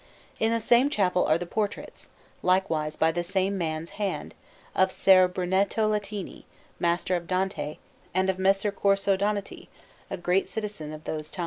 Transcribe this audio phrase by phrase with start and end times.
[0.39, 2.09] In the same chapel are the portraits,
[2.41, 4.33] likewise by the same man's hand,
[4.73, 6.47] of Ser Brunetto Latini,
[6.79, 7.77] master of Dante,
[8.11, 9.69] and of Messer Corso Donati,
[10.09, 11.39] a great citizen of those times.